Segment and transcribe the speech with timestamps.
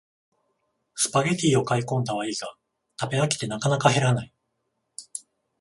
[0.95, 2.55] スパゲティを買いこんだはいいが
[2.99, 4.33] 食べ飽きてなかなか減らない